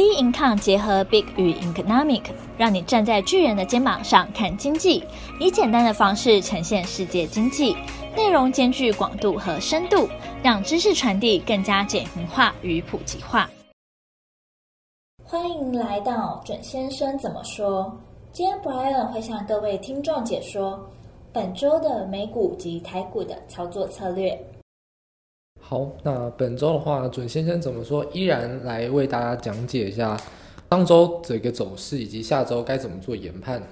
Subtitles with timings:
[0.00, 2.22] B Income 结合 Big 与 Economic，
[2.56, 5.04] 让你站在巨人的肩膀上看经济，
[5.38, 7.76] 以简单的方式呈现世界经济，
[8.16, 10.08] 内容兼具广度和深度，
[10.42, 13.50] 让知识传递更加简明化与普及化。
[15.22, 17.94] 欢迎来到准先生怎么说？
[18.32, 20.80] 今天 Brian 会向各位听众解说
[21.30, 24.42] 本周的美股及台股的操作策略。
[25.70, 28.04] 好，那本周的话，准先生怎么说？
[28.12, 30.20] 依然来为大家讲解一下
[30.68, 33.62] 当周这个走势，以及下周该怎么做研判。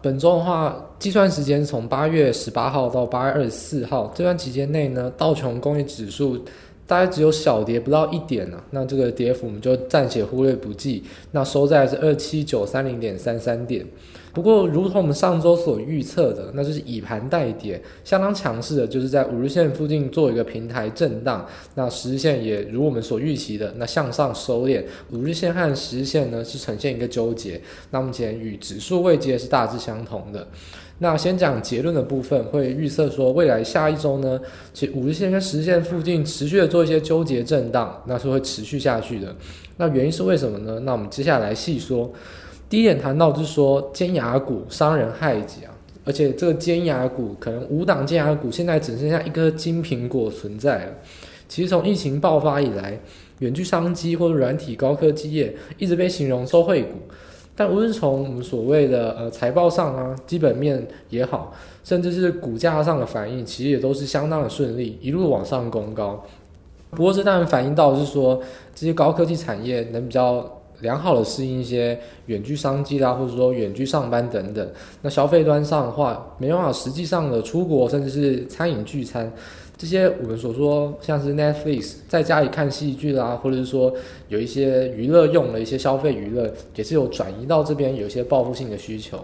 [0.00, 6.38] 本周的话，计算时间从八月十八号到八月二十四号这段期间内呢，道琼工业指数
[6.86, 11.02] 大概只有小跌不到一点呢、那这个跌幅我们就暂且忽略不计。
[11.32, 13.84] 那收在是二七九三零点三三点。
[14.32, 21.46] 不过，如同我们上周所预测的，那就是以盘带跌，相当强势的，就是在五日线附近做一个平台震荡。
[21.74, 24.84] 那十日线也如我们所预期的，那向上收敛。
[25.10, 27.60] 五日线和十日线呢是呈现一个纠结。
[27.90, 30.46] 那目前与指数位阶是大致相同的。
[30.98, 34.38] 那先讲结论的部分，会预测说未来下一周呢，
[34.74, 39.34] 其五日线跟十日线附近持续的做一些纠结震荡，那是会持续下去的。
[39.78, 40.80] 那原因是为什么呢？
[40.80, 42.12] 那我们接下来细说。
[42.68, 45.72] 第一点谈到就是说尖牙股伤人害己啊，
[46.04, 50.92] 而且这个尖牙股可能五档尖牙股现在只剩下一颗金苹果存在了。
[51.48, 53.00] 其实从疫情爆发以来，
[53.38, 56.96] 远距商机或者软体高科技业一直被形容收惠股，
[57.56, 66.22] 但无论从我们所谓的呃财报上啊，基本面也好，甚至是股价上的反应，其实也都是相当的顺利，一路往上攻高。
[66.90, 68.42] 不过这当然反映到的是说
[68.74, 70.57] 这些高科技产业能比较。
[70.80, 74.68] 良好的适应一些远距商机啦，或者说远距上班等等。
[75.02, 79.32] 那消费端上的话，没办法实际上的出国，甚至是餐饮聚餐，
[79.76, 83.92] 这些我们所说像是 Netflix 在家里看戏剧啦，或者是说
[84.28, 89.18] 有一些娱乐用的一些消费娱乐，也是有转移到这边有一些报复性的需求。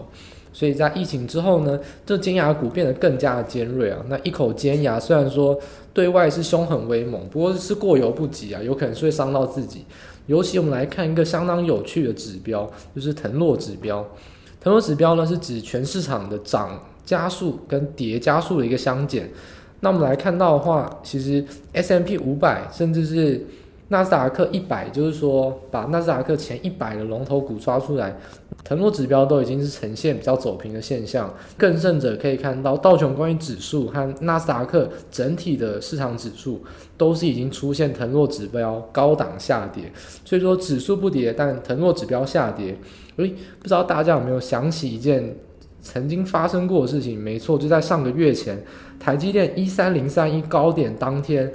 [0.55, 3.99] 所以在疫情之后呢，这尖牙股变得更加的尖锐啊。
[4.07, 5.59] 那一口尖牙虽然说
[5.93, 9.83] 对外是凶狠威猛，不过是过犹不及啊，有可能是会伤到自己。
[10.27, 14.07] 尤其我们来看一个相当有趣的指标，就是腾落指标。
[14.61, 19.29] 腾落指标呢，是指全市场的涨加速跟跌加速的一个相减。
[19.81, 23.45] 那我们来看到的话，其实 S M P 五百甚至是
[23.89, 28.17] 纳斯达克一百，就是说把纳斯达克前一百的龙头股抓出来，
[28.63, 31.31] 腾落指标都已经是呈现比较走平的现象。
[31.55, 36.63] 更甚者可以看到道琼关于指数和纳斯达克整体的市场指数
[36.97, 39.91] 都是已经出现腾落指标高档下跌。
[40.25, 42.75] 所以说指数不跌，但腾落指标下跌。
[43.17, 45.35] 诶，不知道大家有没有想起一件
[45.83, 47.23] 曾经发生过的事情？
[47.23, 48.59] 没错，就在上个月前，
[48.99, 51.53] 台积电一三零三一高点当天，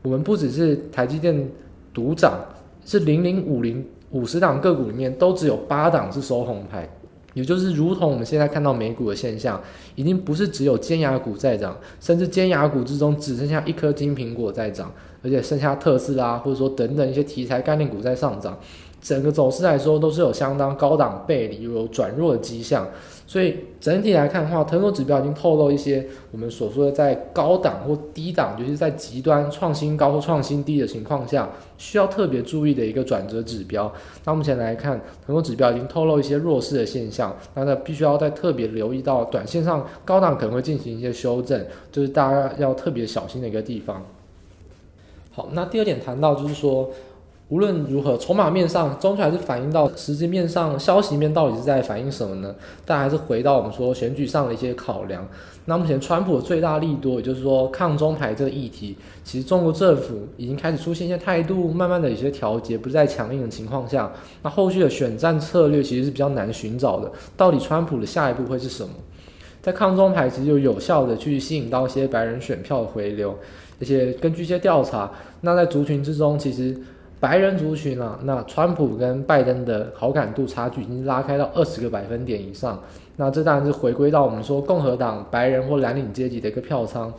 [0.00, 1.46] 我们不只是台积电。
[1.96, 2.38] 独涨
[2.84, 6.86] 是零零五零五十档个股里面都只有八档是收红牌，
[7.32, 9.58] 也就是如同我们现在看到美股的现象，
[9.94, 14.92] 已经不是只有尖牙股在涨，甚至尖牙股之中只剩下一颗金苹果在涨，
[15.22, 18.58] 而且剩下特斯拉或者说等等一些题材概念股在上涨。
[19.06, 22.88] 整个走势来说，都是有相当高档背离，又有转弱的迹象。
[23.24, 33.92] 所以整体来看的话，腾落指标已经透露一些我们所说的在高档或低档，就是在极端创新高或创新低的情况下，需要特别注意的一个转折指标。
[34.24, 44.02] 那目前来看，腾落指标已经透露一些弱势的现象，那它必须要再特别留意到短线上高档可能会进行一些修正，就是大家要特别小心的一个地方。
[45.30, 46.90] 好，那第二点谈到就是说。
[47.48, 52.52] 无论如何，筹码面上终究还是反映到实际面上，消息面到底是在反映什么呢？
[52.84, 55.24] 但还是回到我们说选举上的一些考量。
[55.66, 67.12] 那目前川普的最大利多，也就是说抗中台这个议题，其实中国政府已经开始出现一些态度，慢慢的有些调节，不再强硬的情况下，那后续的选战策略其实是比较难寻找的。
[67.36, 68.90] 到底川普的下一步会是什么？
[69.62, 73.36] 在抗中台其实就有效的去吸引到一些白人选票的回流，
[73.80, 76.76] 而且根据一些调查，那在族群之中其实。
[77.18, 82.82] 白人族群啊，那川普跟拜登的好感度差距已经拉开到二十个百分点以上。
[83.16, 87.12] 那这当然是回归到我们说共和党白人或蓝领阶级的一个票仓。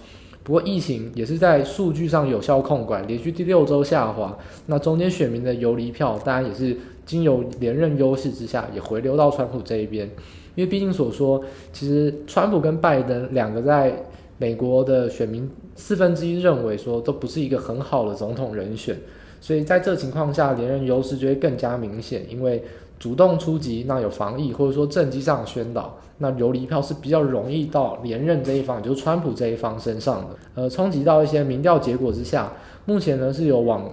[0.44, 4.38] 不过疫情也是在数据上有效控管，连续第六周下滑。
[4.68, 10.08] 那中间选民的游离票，当然也是经由连任优势之下，也回流到川普这一边。
[10.56, 11.44] 因为毕竟所说，
[11.74, 13.94] 其实川普跟拜登两个在
[14.38, 18.96] 美国的选民四分之一认为说，都不是一个很好的总统人选。
[19.40, 22.64] 所以在这情况下，连任优势就会更加明显，因为
[23.00, 30.28] 主动出击，那有防疫或者说政绩上的宣导，那游离票是比较容易到连任这一方，也就是川普这一方身上的。
[30.56, 32.52] 呃，冲击到一些民调结果之下，
[32.86, 33.92] 目前呢是有往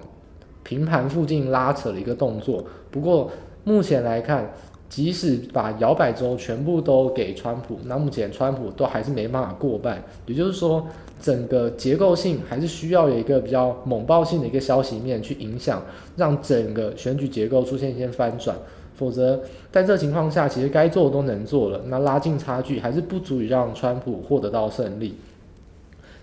[0.62, 2.64] 平盘附近拉扯的一个动作。
[2.90, 3.30] 不过
[3.64, 4.50] 目前来看，
[4.94, 10.00] 即使把摇摆州全部都给川普，那目前川普都还是没办法过半。
[10.26, 10.86] 也就是说，
[11.20, 15.82] 整个结构性还是需要有一个比较猛爆性的一个消息面去影响，
[16.14, 18.56] 让整个选举结构出现一些翻转。
[18.94, 19.40] 否则，
[19.72, 25.16] 在这情况下，其实该做的都能做了，那拉近差距还是不足以让川普获得到胜利。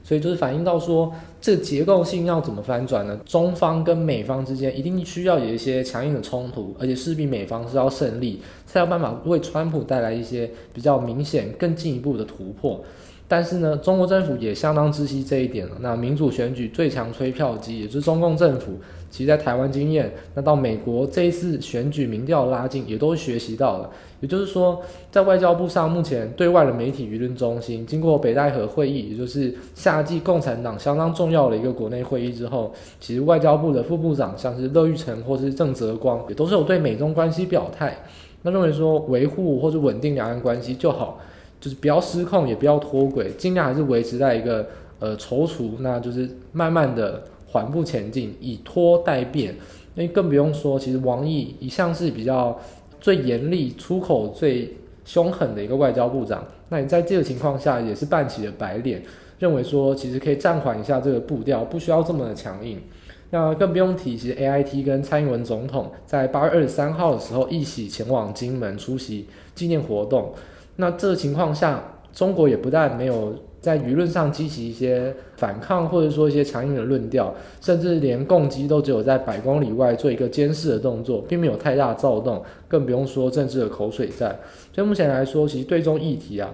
[0.04, 3.20] 所以就是反映到说，这结构性要怎么翻转呢？
[3.26, 12.84] 中方跟美方之间一定需要有一些强硬的冲突，而且势必美方是要胜利，才有办法为川普带来一些比较明显、更进一步的突破。
[13.32, 15.78] 但是呢，中国政府也相当知悉这一点了。
[15.80, 18.74] 那民主选举最强催票机，也就是中共政府，
[19.10, 23.90] 其实在台湾经验，那到美国这一次选举民调拉近，也都学习到了。
[24.20, 37.98] 也就是说，在外交部上，目前对外的媒体舆论中心，经过北戴河会议，也就是夏季共产党相当重要的一个国内会议之后，其实外交部的副部长，像是乐玉成或是郑泽光，也都是有对美中关系表态，
[38.42, 41.18] 那认为说维护或者稳定两岸关系就好。
[41.62, 44.68] 就是不要失控，也不要脱轨，尽量还是维持在一个
[45.00, 49.56] 呃踌躇，那就是慢慢的缓步前进，以拖代变。
[49.94, 52.60] 那更不用说，其实王毅一向是比较
[53.00, 54.76] 最严厉、出口最
[55.06, 56.44] 凶狠的一个外交部长。
[56.70, 59.04] 那你在这个情况下，也是扮起了白脸，
[59.38, 62.82] 认为说其实可以暂缓一下这个步调，不需要这么的强硬。
[63.30, 70.34] 那更不用提，其实 AIT 跟蔡英文总统在八月二十三号的时候一起前往金门出席纪念活动。
[70.82, 71.80] 那这个情况下，
[72.12, 77.32] 中国也不但没有在舆论上激起一些反抗，或者说一些强硬的论调，
[77.62, 84.40] 甚至连共机都只有在百公里外做一个监视的动作，并没有太大的躁动，更不用说政治的口水战。
[84.74, 86.50] 所以目前来说，其实对中议题啊，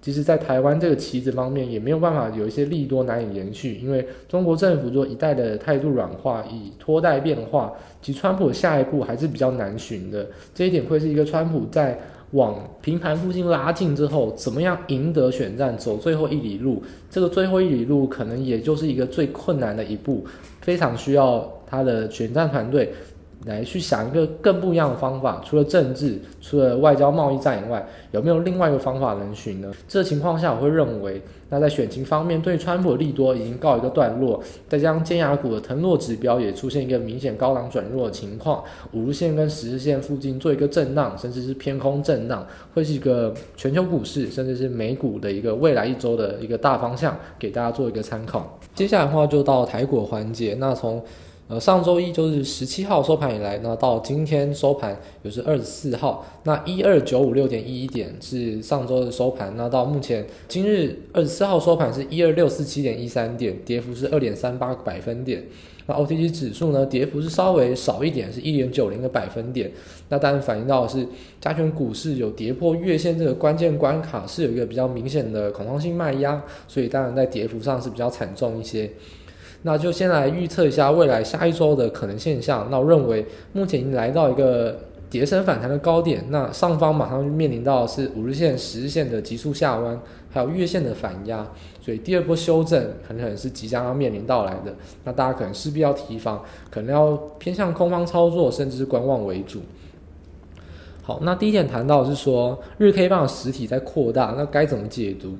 [0.00, 10.24] 其实在台湾这个棋子方面也没有办法有一些利多难以延续，因为中国政府做一代的态度软化，以拖代变化，其实川普下一步还是比较难寻的。
[10.54, 11.98] 这一点会是一个川普在。
[12.32, 16.82] 往平盘附近拉近之后，怎么样赢得选战，走最后一里路？
[17.10, 20.24] 这个最后一里路可能也就是一个最困难的一步，
[20.60, 22.92] 非常需要他的选战团队。
[23.44, 29.72] 来去想一个更不一样的方法，除了政治，除了外交贸易战以外，有没有另外一个方法能寻呢？
[29.88, 38.62] 这情况下，我会认为，那在选情方面，对川普利多已经告一个段落，再加上尖牙股的腾落指标也出现一个明显高档转弱的情况，
[38.92, 48.58] 五日线跟十日线附近做一个震荡，甚至是偏空震荡，会是一个全球股市，甚至是美股的一个未来一周的一个大方向，给大家做一个参考。
[48.74, 51.02] 接下来的话就到台股环节，那从
[51.52, 65.44] 呃，上周一就是十七号收盘以来，那到今天收盘也是二十四号，那一二九五六点一一点是上周的收盘，那到目前今日二十四号收盘是一二六四七点一三点，跌幅是二点三八个百分点。
[65.84, 69.70] 那 OTC 指数呢，跌幅是稍微少一点，是一点九零个百分点。
[70.08, 71.06] 那当然反映到的是
[71.38, 78.90] 加权股市有跌破月线这个关键关卡，是有一个比较明显的恐慌性卖压，所以当然在跌幅上是比较惨重一些。
[79.62, 82.68] 那就先来预测一下未来下一周的可能现象。
[82.70, 84.76] 那我认为目前已经来到一个
[85.08, 90.00] 跌升反弹的高点，那上方马上就面临到是五日线、十日线的急速下弯，
[90.30, 91.46] 还有月线的反压，
[91.80, 94.74] 所以第二波修正很可能是即将要面临到来的。
[95.04, 99.60] 那大家可能势必要提防，可能要偏向空方操作，甚至是观望为主。
[101.02, 105.36] 好，那第一点谈到是说日 K 棒的实体在扩大，那该怎么解读？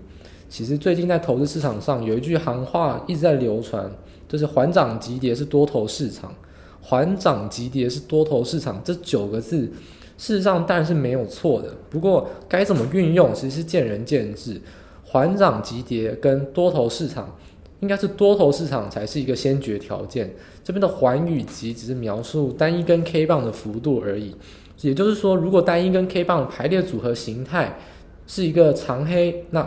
[0.49, 3.91] 其实最近在投资市场上有一句行话一直在流传。
[4.33, 6.35] 就是缓涨急跌是多头市场，
[6.81, 9.71] 缓涨急跌是多头市场这九个字，
[10.17, 11.75] 事实上当然是没有错的。
[11.91, 14.59] 不过该怎么运用，其实是见仁见智。
[15.05, 17.37] 缓涨急跌跟多头市场，
[17.81, 20.35] 应该是多头市场才是一个先决条件。
[20.65, 24.35] 这边的缓与急只是描述单一根 K 棒的幅度而已。
[24.81, 27.79] 也就是说，如果单一根 K 棒排列组合形态
[28.27, 29.63] 是一个长黑，那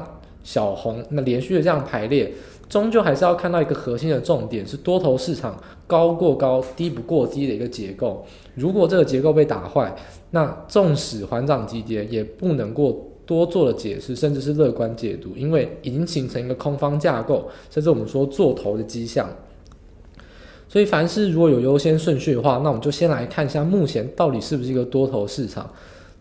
[0.46, 2.32] 小红，那连续的这样排列。
[2.68, 8.25] 终究还是要看到一个核心的重点，是多头市场高过高、低不过低的一个结构。
[8.56, 9.96] 如果这个结构被打坏，
[10.32, 19.30] 那纵使缓涨急跌，也不能过多做的解释，甚至是乐观解读，因为已经形成一个空方架构，甚至我们说做头的迹象。
[20.68, 25.70] 所以，凡事如果有优先顺序的话，那我们就先来看一下目前到底是不是一个多头市场。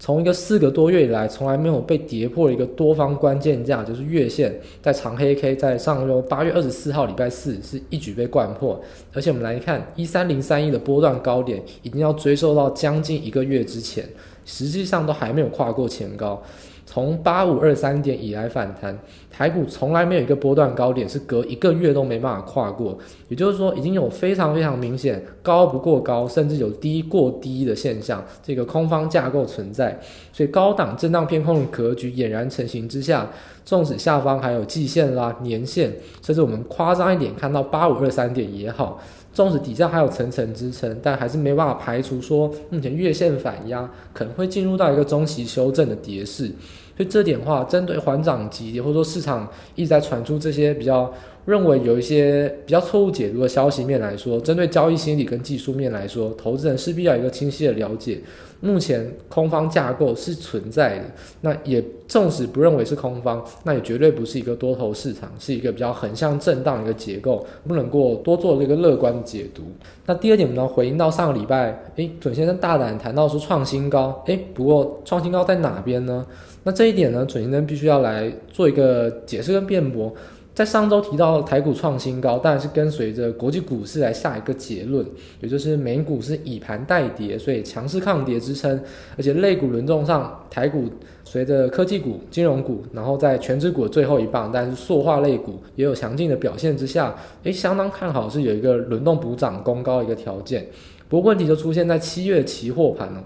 [0.04, 8.78] 从一个四个多月以来，从来没有被跌破的一个多方关键价，就是月线，在长黑 K，在上周八月二十四号礼拜四是一举被掼破，
[9.14, 14.06] 而且我们来看一三零三一的波段高点，已经要追溯到将近一个月之前，
[14.44, 16.42] 实际上都还没有跨过前高。
[16.86, 18.96] 从八五二三点以来反弹，
[19.30, 22.96] 台股从来没有一个波段高点是隔一个月都没办法跨过，
[23.28, 29.98] 也就是说已经有非常非常明显高不过高，甚至有低过低的现象，这个空方架构存在，
[30.32, 33.28] 所以高档震荡偏空的格局俨然成型之下，
[33.64, 35.92] 纵使下方还有季线啦、年线，
[36.22, 39.00] 甚至我们夸张一点看到八五二三点也好。
[39.32, 46.52] 纵使底下还有层层支撑，但还是没办法排除说目前月线反压可能会进入到一个中期修正的跌势。
[46.96, 51.12] 所以这点话，针对缓涨级或者说市场一直在传出这些比较
[51.44, 58.20] 认为有一些比较错误解读的消息面来说，针对交易心理跟技术面来说，投资人势必要有一个清晰的了解。
[58.60, 61.04] 目前空方架构是存在的，
[61.42, 69.64] 那也纵使不认为是空方，那也绝对不是一个多头市场，是一个比较横向震荡的一个结构，不能够多做这个乐观的解读。
[70.06, 76.24] 那第二点，我们要回应到上个礼拜，诶，准先生大胆谈到说创新高，诶，不过创新高在哪边呢？
[76.64, 80.12] 那这一点呢，准先生必须要来做一个解释跟辩驳。
[80.54, 85.04] 在上周提到台股创新高，当然是跟随着国际股市来下一个结论，
[85.40, 88.80] 也就是美股是以盘带跌，所以强势抗跌支撑，
[89.16, 90.88] 而且类股轮动上，台股
[91.24, 100.64] 随着科技股、金融股，然后在权值股最后一棒，但是塑化类股也有强劲的表现之下，诶，相当看好是有一个轮动补涨攻高一个条件。
[101.08, 103.24] 不过问题就出现在七月期货盘了。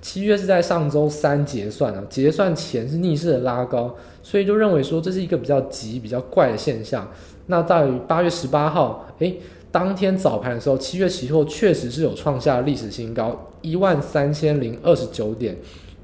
[0.00, 7.06] 七月是在上周三结算啊，结算前是逆势的拉高，所以就认为说这是一个比较急、比较怪的现象。
[7.46, 9.38] 那在于八月十八号，诶，
[9.70, 15.56] 当天早盘的时候，七月期货确实是有创下历史新高一万三千零二十九点。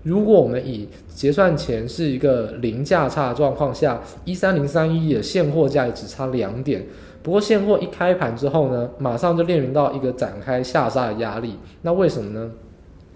[0.02, 6.84] 如果我们以结算前是一个零价差的状况下，一三零三一的现货价也只差两点。
[7.22, 11.56] 不过现货一开盘之后呢，马上就面临到一个展开下杀的压力。
[11.82, 12.52] 那为什么呢？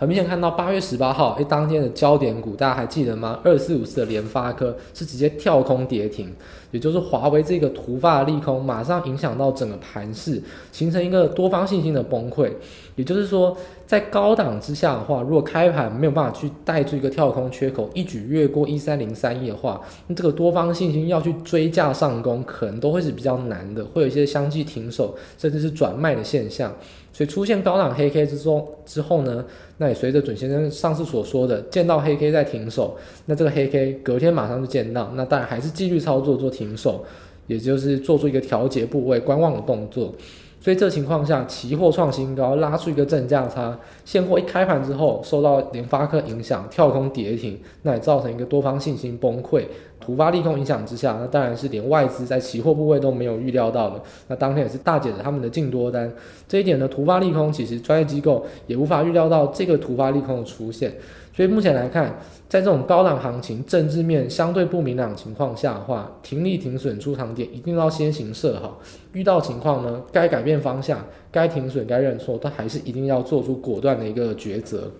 [0.01, 3.39] 很明显看到八月十八号，诶，当天的焦点股大家还记得吗？
[3.45, 6.35] 二四五四的联发科是直接跳空跌停，
[6.71, 10.43] 也就是华为这个突发的利空，马上影响到整个盘势，
[10.73, 12.51] 形成一个多方信心的崩溃。
[12.97, 13.55] 也就是说，
[13.87, 26.73] 在高档之下的话，如果开盘没有办法去带住一个跳空缺口，一举越过一三零三一的话，那这个多方信心要去追价上攻，可能都会是比较难的，会有一些相继停手，甚至是转卖的现象。
[27.21, 29.45] 所以出现高档黑 K 之中之后呢，
[29.77, 32.97] 那也随着准先生上次所说的见到黑 K 再停手，
[33.27, 37.05] 那这个黑 K 隔天马上就见到，那当然还是纪律操作做停手，
[37.47, 40.15] 也就是做出一个调节部位观望的动作。
[40.63, 49.65] 所以这情况下，期货创新高，拉出一个正价差，现货一开盘之后受到联发科影响跳空跌停，那也造成一个多方信心崩溃。
[50.01, 54.01] 突发利空影响之下，那当然是连外资在期货部位都没有预料到的。
[54.29, 56.11] 那当天也是大减了他们的净多单。
[56.49, 60.93] 这一点呢，突发利空其实专业机构也无法预料到这个突发利空的出现。
[61.33, 68.81] 所以目前来看，在这种高档行情、政治面相对不明朗情况下的话，停利停损出场点一定要先行设好。
[69.13, 70.99] 遇到情况呢，该改变方向、
[71.31, 74.91] 该停损、该认错，都还是一定要做出果断的一个抉择。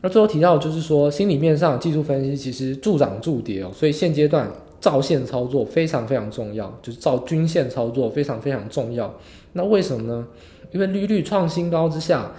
[0.00, 4.48] 那最后提到就是说，心理面上技术分析其实助涨助跌哦，所以现阶段
[4.80, 9.12] 照线操作非常非常重要，就是照均线操作非常非常重要。
[9.54, 10.26] 那为什么呢？
[10.70, 12.30] 因为利率创新高之下，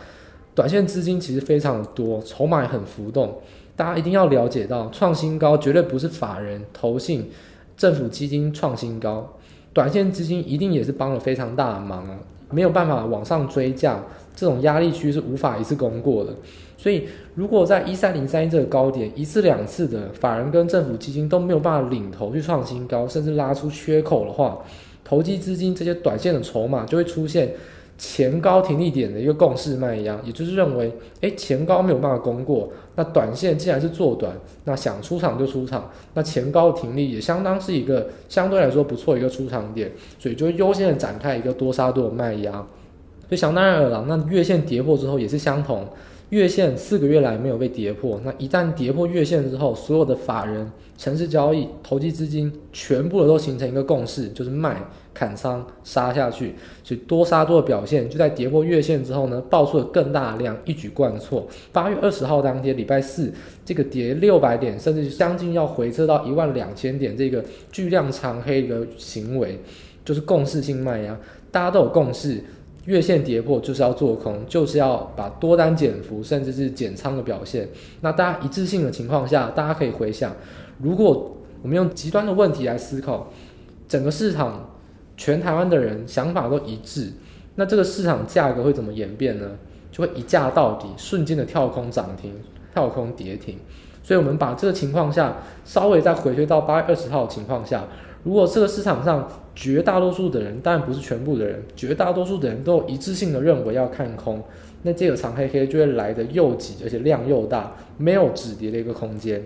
[0.56, 3.40] 短线资金其实非常的多，筹码也很浮动。
[3.76, 7.30] 大家一定要了解到，创新高绝对不是法人、投信、
[7.76, 9.36] 政府基金创新高，
[9.74, 12.20] 短线资金一定也是帮了非常大的忙啊，
[12.52, 14.04] 没有办法往上追价，
[14.36, 16.34] 这种压力区是无法一次攻过的。
[16.78, 24.58] 所以，如果在一三零三一这个高点一次两次的法人跟政府基金都没有办法领头去创新高，甚至拉出缺口的话，
[25.04, 27.52] 投机资金这些短线的筹码就会出现
[28.00, 42.54] 前高停利点的一个共识卖压，也就是认为，诶，前高没有办法攻过，那短线既然是做短，那想出场就出场，那前高停利也相当是一个相对来说不错一个出场点，所以就优先的展开一个多杀多的卖压。
[43.28, 45.86] 所以想当然了，那月线跌破之后也是相同。
[46.30, 54.80] 月线四个月来没有被跌破，那一旦跌破月线之后，所有的法人、城市交易、投机资金全部的都形成一个共识，就是卖、
[55.12, 61.48] 砍仓、杀下去，所以多杀多的表现就在跌破月线之后呢，爆出了更大量，一举贯错。
[61.72, 63.34] 八月二十号当天，礼拜四，
[63.66, 69.60] 这个跌六百点，甚至将近要回撤到一万两千点，这个巨量长黑的行为，
[70.06, 71.20] 就是共识性卖压，
[71.50, 72.40] 大家都有共识。
[72.86, 77.68] 月线跌破就是要做空，就是要把多单减幅，甚至是减仓的表现。
[78.02, 80.34] 那大家一致性的情况下，大家可以回想，
[80.80, 83.28] 如果我们用极端的问题来思考，
[83.88, 84.72] 整个市场
[85.18, 87.12] 全台湾的人想法都一致，
[87.56, 89.52] 那这个市场价格会怎么演变呢？
[89.92, 92.34] 就会一价到底，瞬间的跳空涨停，
[92.74, 93.58] 跳空跌停。
[94.02, 97.84] 所以我们把这个情况下稍微再回推到八月二十号的情况下，
[98.24, 99.28] 如果这个市场上
[99.60, 104.42] 绝大多数的人，当然不是全部的人，绝大多数的人都一致性的认为要看空，
[104.84, 109.44] 那这个长黑黑就会来的又挤，而且量又大，没有止跌的一个空间。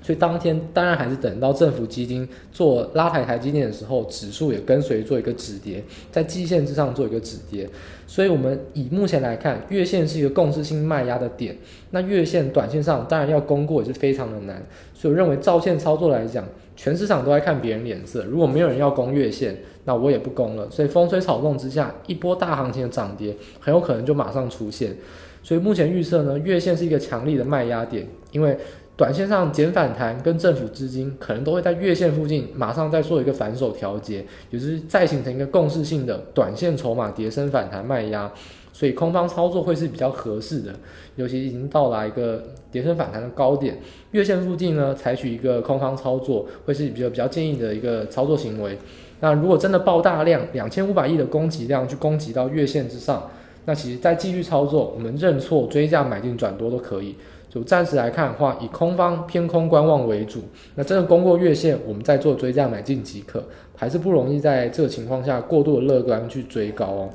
[0.00, 7.68] 所以当天当然还是等到政府基金做拉抬台积电的时候，指数也跟随做一个止跌，在季线之上做一个止跌。
[8.06, 11.54] 所以我们以目前来看，月线是一个共识性卖压的点，
[11.90, 14.64] 那月线短线上当然要攻过也是非常的难。
[14.94, 20.70] 所以我认为照线操作来讲，全市场都在看别人脸色，如果没有人要攻月线，那我也不攻了。
[20.70, 24.96] 所以风吹草动之下，一波大行情的涨跌很有可能就马上出现。
[25.42, 28.56] 所以目前预测呢，月线是一个强力的卖压点，因为。
[28.98, 38.28] 短线上减反弹跟政府资金可能都会在月线附近马上再做一个反手调节，也就是再形成一个共识性的短线筹码跌升反弹卖压，
[38.72, 40.74] 所以空方操作会是比较合适的，
[41.14, 43.78] 尤其已经到达一个跌升反弹的高点，
[44.10, 48.76] 月线附近呢采取一个空方操作会是比较比较建议的一个操作行为。
[49.20, 53.30] 那如果真的爆大量两千五百亿的供给量去攻击到月线之上，
[53.64, 57.14] 那其实在继续操作，我们认错追价买进转多都可以。
[57.48, 60.40] 就暂时来看的话，以空方偏空观望为主。
[60.74, 63.42] 那真的攻过月线，我们再做追价买进即可，
[63.74, 67.10] 还是不容易在这个情况下过度的乐观去追高哦。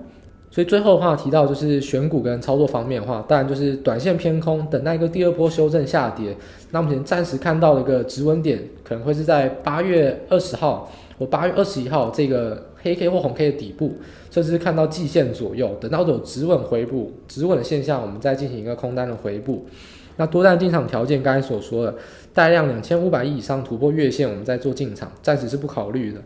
[0.50, 6.36] 所以最后的话提到就是选股跟操作方面的话，当然就是短线偏空，等待一个第二波修正下跌。
[6.70, 13.94] 那目前暂时看到的一个止稳点，可能会是在八月二十号或八月二十一号这个黑 K 或红 K 的底部，
[14.30, 19.66] 甚至看到季线左右，等到有止稳回补、止稳的现象，我们再进行一个空单的回补。
[20.15, 21.96] 那多单进场条件，刚才所说的
[22.34, 26.20] 带量两千五百亿以上突破月线，我们再做进场，暂时是不考虑的。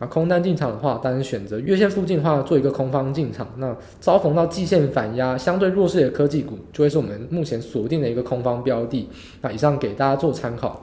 [0.00, 3.46] 啊，空单进场的话，当然选择月线附近的话，做一个空方进场。
[3.58, 9.08] 那遭逢到季线反压，相对弱势的科技股，就会是我们目前锁定的一个空方标的。
[9.40, 10.82] 那以上给大家做参考。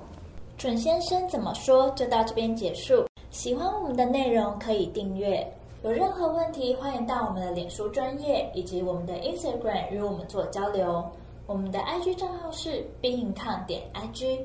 [0.57, 3.03] 准先生怎么说，就到这边结束。
[3.31, 5.45] 喜欢我们的内容可以订阅，
[5.83, 11.03] 有任何问题欢迎到我们的脸书专业以及我们的 Instagram 与我们做交流。
[11.51, 13.33] 我们的 IG 账号是 Be In
[13.67, 14.39] 点 IG，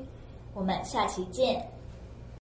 [0.53, 1.65] 我们下期见。